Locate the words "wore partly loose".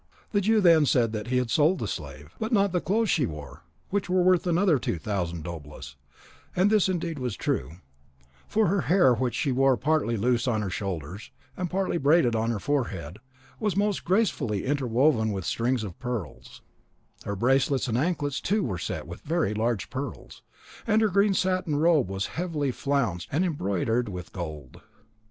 9.51-10.47